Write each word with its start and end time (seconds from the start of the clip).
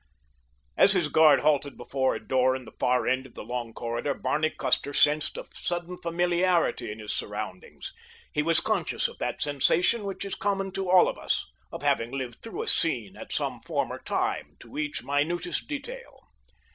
As 0.77 0.93
his 0.93 1.09
guard 1.09 1.41
halted 1.41 1.77
before 1.77 2.15
a 2.15 2.19
door 2.27 2.55
at 2.55 2.65
the 2.65 2.71
far 2.79 3.05
end 3.05 3.27
of 3.27 3.37
a 3.37 3.43
long 3.43 3.71
corridor 3.71 4.15
Barney 4.15 4.49
Custer 4.49 4.93
sensed 4.93 5.37
a 5.37 5.45
sudden 5.53 5.95
familiarity 5.95 6.91
in 6.91 6.97
his 6.97 7.13
surroundings. 7.13 7.93
He 8.33 8.41
was 8.41 8.61
conscious 8.61 9.07
of 9.07 9.19
that 9.19 9.43
sensation 9.43 10.03
which 10.03 10.25
is 10.25 10.33
common 10.33 10.71
to 10.71 10.89
all 10.89 11.07
of 11.07 11.19
us—of 11.19 11.83
having 11.83 12.09
lived 12.09 12.41
through 12.41 12.63
a 12.63 12.67
scene 12.67 13.15
at 13.15 13.31
some 13.31 13.59
former 13.61 13.99
time, 13.99 14.55
to 14.61 14.75
each 14.79 15.03
minutest 15.03 15.67
detail. 15.67 16.23